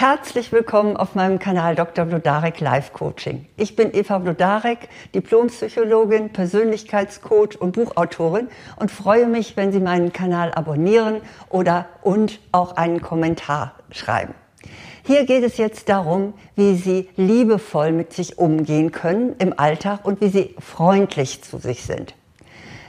[0.00, 2.04] Herzlich willkommen auf meinem Kanal Dr.
[2.04, 3.46] Blodarek Live Coaching.
[3.56, 10.54] Ich bin Eva Blodarek, Diplompsychologin, Persönlichkeitscoach und Buchautorin und freue mich, wenn Sie meinen Kanal
[10.54, 14.34] abonnieren oder und auch einen Kommentar schreiben.
[15.02, 20.20] Hier geht es jetzt darum, wie Sie liebevoll mit sich umgehen können im Alltag und
[20.20, 22.14] wie Sie freundlich zu sich sind.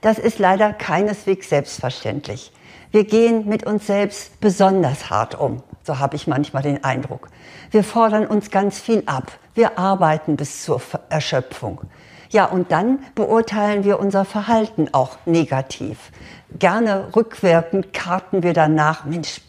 [0.00, 2.50] Das ist leider keineswegs selbstverständlich.
[2.92, 5.62] Wir gehen mit uns selbst besonders hart um.
[5.84, 7.28] So habe ich manchmal den Eindruck.
[7.70, 9.30] Wir fordern uns ganz viel ab.
[9.54, 11.82] Wir arbeiten bis zur Erschöpfung.
[12.30, 16.10] Ja, und dann beurteilen wir unser Verhalten auch negativ.
[16.58, 19.42] Gerne rückwirkend karten wir danach, Mensch,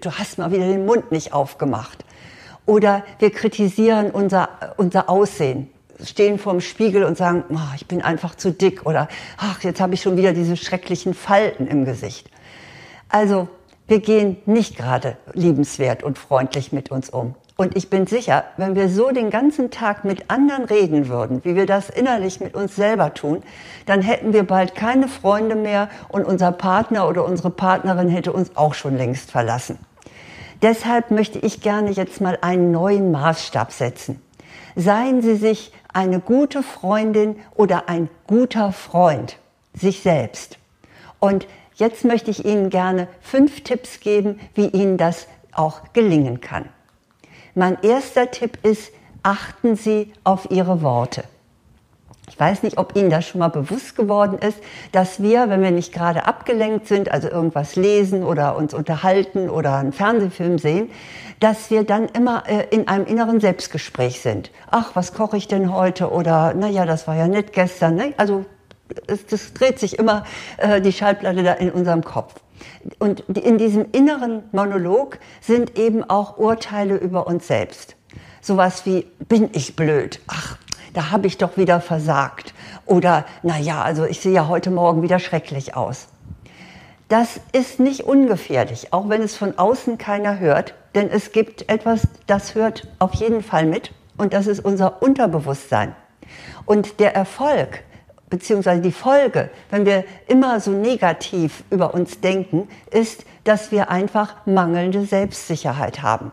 [0.00, 2.04] du hast mal wieder den Mund nicht aufgemacht.
[2.66, 5.70] Oder wir kritisieren unser, unser Aussehen,
[6.04, 9.94] stehen vorm Spiegel und sagen, oh, ich bin einfach zu dick oder ach, jetzt habe
[9.94, 12.30] ich schon wieder diese schrecklichen Falten im Gesicht.
[13.08, 13.48] Also
[13.90, 17.34] wir gehen nicht gerade liebenswert und freundlich mit uns um.
[17.56, 21.56] Und ich bin sicher, wenn wir so den ganzen Tag mit anderen reden würden, wie
[21.56, 23.42] wir das innerlich mit uns selber tun,
[23.86, 28.56] dann hätten wir bald keine Freunde mehr und unser Partner oder unsere Partnerin hätte uns
[28.56, 29.76] auch schon längst verlassen.
[30.62, 34.22] Deshalb möchte ich gerne jetzt mal einen neuen Maßstab setzen.
[34.76, 39.36] Seien Sie sich eine gute Freundin oder ein guter Freund,
[39.74, 40.58] sich selbst.
[41.18, 41.48] Und
[41.80, 46.68] Jetzt möchte ich Ihnen gerne fünf Tipps geben, wie Ihnen das auch gelingen kann.
[47.54, 48.92] Mein erster Tipp ist,
[49.22, 51.24] achten Sie auf Ihre Worte.
[52.28, 54.58] Ich weiß nicht, ob Ihnen das schon mal bewusst geworden ist,
[54.92, 59.76] dass wir, wenn wir nicht gerade abgelenkt sind, also irgendwas lesen oder uns unterhalten oder
[59.76, 60.90] einen Fernsehfilm sehen,
[61.40, 64.50] dass wir dann immer äh, in einem inneren Selbstgespräch sind.
[64.70, 66.10] Ach, was koche ich denn heute?
[66.10, 67.94] Oder, naja, das war ja nett gestern.
[67.94, 68.12] Ne?
[68.18, 68.44] Also
[69.06, 70.24] es, das dreht sich immer
[70.58, 72.34] äh, die Schallplatte da in unserem Kopf.
[72.98, 77.96] Und in diesem inneren Monolog sind eben auch Urteile über uns selbst.
[78.40, 80.20] Sowas wie, bin ich blöd?
[80.26, 80.58] Ach,
[80.94, 82.54] da habe ich doch wieder versagt.
[82.86, 86.08] Oder, na ja, also ich sehe ja heute Morgen wieder schrecklich aus.
[87.08, 92.02] Das ist nicht ungefährlich, auch wenn es von außen keiner hört, denn es gibt etwas,
[92.26, 95.94] das hört auf jeden Fall mit und das ist unser Unterbewusstsein.
[96.66, 97.82] Und der Erfolg
[98.30, 104.46] beziehungsweise die Folge, wenn wir immer so negativ über uns denken, ist, dass wir einfach
[104.46, 106.32] mangelnde Selbstsicherheit haben.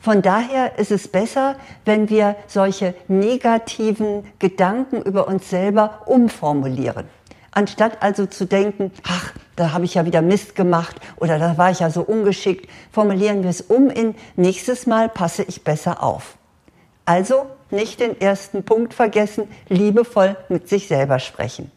[0.00, 7.06] Von daher ist es besser, wenn wir solche negativen Gedanken über uns selber umformulieren.
[7.50, 11.72] Anstatt also zu denken, ach, da habe ich ja wieder Mist gemacht oder da war
[11.72, 16.36] ich ja so ungeschickt, formulieren wir es um in nächstes Mal passe ich besser auf.
[17.04, 21.70] Also nicht den ersten Punkt vergessen, liebevoll mit sich selber sprechen.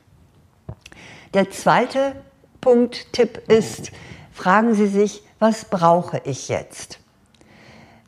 [1.33, 2.15] Der zweite
[2.59, 3.91] Punkt, Tipp ist,
[4.33, 6.99] fragen Sie sich, was brauche ich jetzt?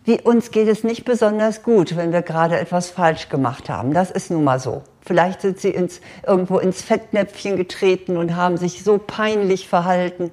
[0.05, 3.93] Wie uns geht es nicht besonders gut, wenn wir gerade etwas falsch gemacht haben.
[3.93, 4.81] Das ist nun mal so.
[5.01, 10.31] Vielleicht sind Sie ins, irgendwo ins Fettnäpfchen getreten und haben sich so peinlich verhalten.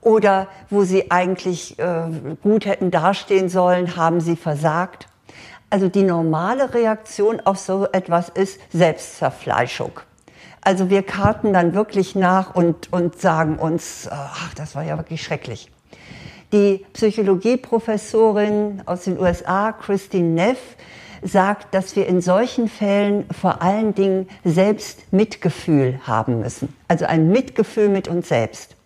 [0.00, 2.06] Oder wo Sie eigentlich äh,
[2.42, 5.06] gut hätten dastehen sollen, haben Sie versagt.
[5.70, 10.00] Also die normale Reaktion auf so etwas ist Selbstzerfleischung.
[10.60, 15.22] Also wir karten dann wirklich nach und, und sagen uns, ach, das war ja wirklich
[15.22, 15.70] schrecklich.
[16.52, 20.58] Die Psychologieprofessorin aus den USA, Christine Neff,
[21.22, 26.74] sagt, dass wir in solchen Fällen vor allen Dingen selbst Mitgefühl haben müssen.
[26.86, 28.76] Also ein Mitgefühl mit uns selbst.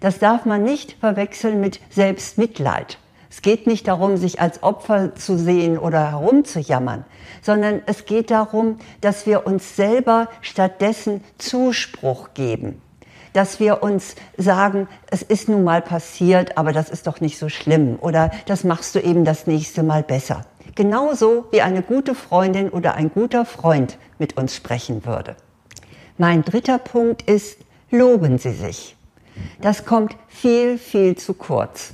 [0.00, 2.98] Das darf man nicht verwechseln mit Selbstmitleid.
[3.36, 7.04] Es geht nicht darum, sich als Opfer zu sehen oder herumzujammern,
[7.42, 12.80] sondern es geht darum, dass wir uns selber stattdessen Zuspruch geben.
[13.34, 17.50] Dass wir uns sagen, es ist nun mal passiert, aber das ist doch nicht so
[17.50, 20.46] schlimm oder das machst du eben das nächste Mal besser.
[20.74, 25.36] Genauso wie eine gute Freundin oder ein guter Freund mit uns sprechen würde.
[26.16, 27.58] Mein dritter Punkt ist,
[27.90, 28.96] loben Sie sich.
[29.60, 31.92] Das kommt viel, viel zu kurz.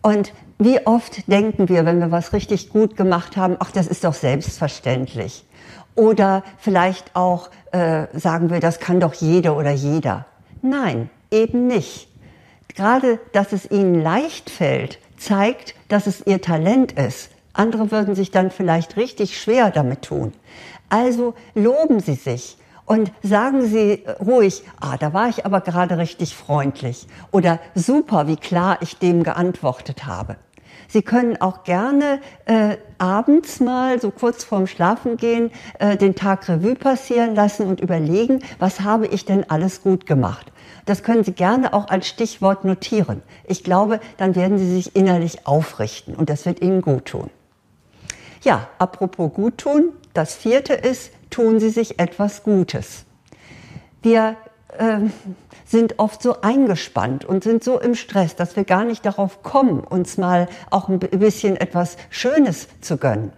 [0.00, 4.04] Und wie oft denken wir, wenn wir was richtig gut gemacht haben, ach, das ist
[4.04, 5.44] doch selbstverständlich.
[5.94, 10.26] Oder vielleicht auch äh, sagen wir, das kann doch jeder oder jeder.
[10.62, 12.08] Nein, eben nicht.
[12.74, 17.30] Gerade, dass es ihnen leicht fällt, zeigt, dass es ihr Talent ist.
[17.52, 20.32] Andere würden sich dann vielleicht richtig schwer damit tun.
[20.88, 26.34] Also loben Sie sich und sagen Sie ruhig, ah, da war ich aber gerade richtig
[26.34, 30.36] freundlich oder super, wie klar ich dem geantwortet habe.
[30.88, 36.74] Sie können auch gerne äh, abends mal, so kurz vorm Schlafengehen, äh, den Tag Revue
[36.74, 40.52] passieren lassen und überlegen, was habe ich denn alles gut gemacht.
[40.84, 43.22] Das können Sie gerne auch als Stichwort notieren.
[43.44, 47.30] Ich glaube, dann werden Sie sich innerlich aufrichten und das wird Ihnen gut tun.
[48.42, 53.04] Ja, apropos gut tun, das vierte ist, tun Sie sich etwas Gutes.
[54.02, 54.36] Wir
[55.64, 59.80] sind oft so eingespannt und sind so im Stress, dass wir gar nicht darauf kommen,
[59.80, 63.32] uns mal auch ein bisschen etwas Schönes zu gönnen.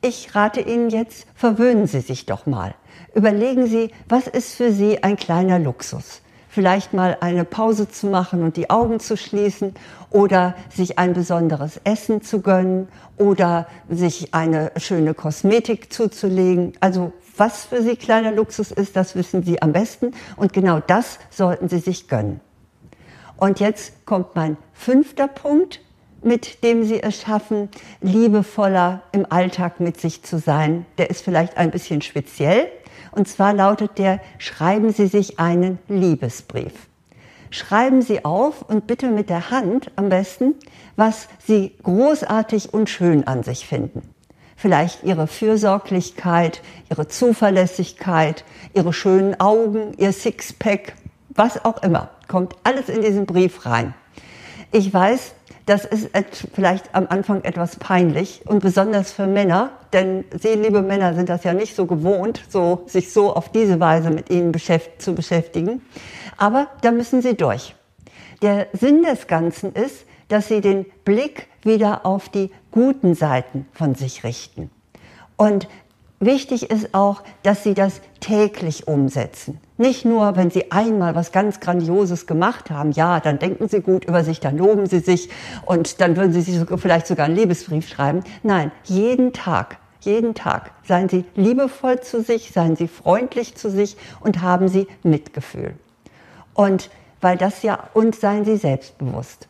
[0.00, 2.74] Ich rate Ihnen jetzt, verwöhnen Sie sich doch mal.
[3.14, 6.22] Überlegen Sie, was ist für Sie ein kleiner Luxus?
[6.58, 9.74] Vielleicht mal eine Pause zu machen und die Augen zu schließen
[10.10, 16.72] oder sich ein besonderes Essen zu gönnen oder sich eine schöne Kosmetik zuzulegen.
[16.80, 21.20] Also was für Sie kleiner Luxus ist, das wissen Sie am besten und genau das
[21.30, 22.40] sollten Sie sich gönnen.
[23.36, 25.80] Und jetzt kommt mein fünfter Punkt,
[26.22, 27.68] mit dem Sie es schaffen,
[28.00, 30.86] liebevoller im Alltag mit sich zu sein.
[30.98, 32.66] Der ist vielleicht ein bisschen speziell.
[33.12, 36.72] Und zwar lautet der, schreiben Sie sich einen Liebesbrief.
[37.50, 40.54] Schreiben Sie auf und bitte mit der Hand am besten,
[40.96, 44.02] was Sie großartig und schön an sich finden
[44.58, 46.60] vielleicht ihre Fürsorglichkeit,
[46.90, 50.94] ihre Zuverlässigkeit, ihre schönen Augen, ihr Sixpack,
[51.28, 52.10] was auch immer.
[52.26, 53.94] Kommt alles in diesen Brief rein.
[54.72, 55.34] Ich weiß,
[55.68, 56.08] das ist
[56.54, 61.44] vielleicht am Anfang etwas peinlich und besonders für Männer, denn Sie, liebe Männer, sind das
[61.44, 65.82] ja nicht so gewohnt, so, sich so auf diese Weise mit Ihnen beschäft zu beschäftigen.
[66.38, 67.74] Aber da müssen Sie durch.
[68.40, 73.94] Der Sinn des Ganzen ist, dass Sie den Blick wieder auf die guten Seiten von
[73.94, 74.70] sich richten.
[75.36, 75.68] Und
[76.20, 79.60] wichtig ist auch, dass Sie das täglich umsetzen.
[79.76, 84.04] Nicht nur, wenn Sie einmal was ganz Grandioses gemacht haben, ja, dann denken Sie gut
[84.04, 85.30] über sich, dann loben Sie sich
[85.66, 88.24] und dann würden Sie sich vielleicht sogar einen Liebesbrief schreiben.
[88.42, 93.96] Nein, jeden Tag, jeden Tag seien Sie liebevoll zu sich, seien Sie freundlich zu sich
[94.20, 95.74] und haben Sie Mitgefühl.
[96.54, 99.48] Und weil das ja, und seien Sie selbstbewusst.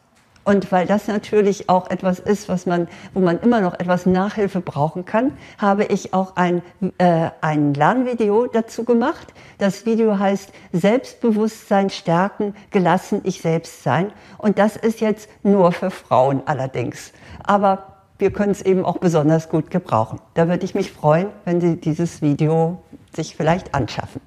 [0.49, 4.63] Und weil das natürlich auch etwas ist, was man, wo man immer noch etwas Nachhilfe
[4.63, 6.63] brauchen kann, habe ich auch ein,
[6.97, 9.35] äh, ein Lernvideo dazu gemacht.
[9.59, 14.11] Das Video heißt Selbstbewusstsein stärken, gelassen ich selbst sein.
[14.39, 17.13] Und das ist jetzt nur für Frauen allerdings.
[17.45, 20.19] Aber wir können es eben auch besonders gut gebrauchen.
[20.33, 22.83] Da würde ich mich freuen, wenn Sie dieses Video
[23.15, 24.23] sich vielleicht anschaffen.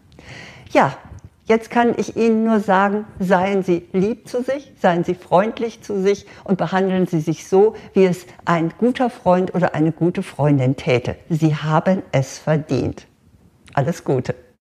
[0.69, 0.93] Ja,
[1.51, 6.01] Jetzt kann ich Ihnen nur sagen, seien Sie lieb zu sich, seien Sie freundlich zu
[6.01, 10.77] sich und behandeln Sie sich so, wie es ein guter Freund oder eine gute Freundin
[10.77, 11.17] täte.
[11.27, 13.05] Sie haben es verdient.
[13.73, 14.33] Alles Gute.